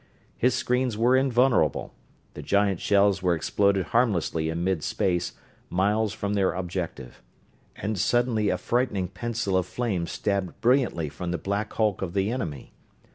[0.35, 1.93] His screens were invulnerable,
[2.33, 5.33] the giant shells were exploded harmlessly in mid space,
[5.69, 7.21] miles from their objective.
[7.75, 12.31] And suddenly a frightened pencil of flame stabbed brilliantly from the black hulk of the
[12.31, 12.73] enemy.